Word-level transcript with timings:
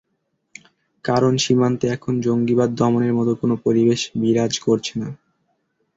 কারণ, 1.05 1.33
সীমান্তে 1.37 1.85
এখন 1.87 2.13
জঙ্গিবাদ 2.21 2.69
দমনের 2.75 3.13
মতো 3.13 3.31
কোনো 3.35 3.55
পরিবেশ 3.65 3.99
বিরাজ 4.15 4.53
করছে 4.59 4.93
না। 4.99 5.09